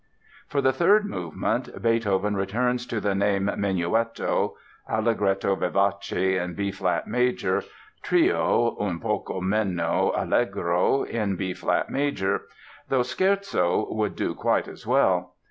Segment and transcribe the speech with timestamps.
[0.47, 4.55] For the third movement Beethoven returns to the name "menuetto"
[4.89, 7.61] ("Allegro vivace" in B flat major;
[8.01, 12.45] Trio, "un poco meno Allegro," in B flat major),
[12.89, 15.35] though "scherzo" would do quite as well.